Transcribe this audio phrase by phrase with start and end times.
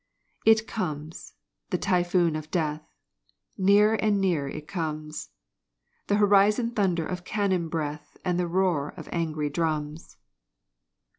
[0.47, 1.33] It comes,
[1.69, 2.81] the Typhoon of Death
[3.55, 5.29] Nearer and nearer it comes!
[6.07, 10.17] The horizon thunder of cannon breath And the roar of angry drums!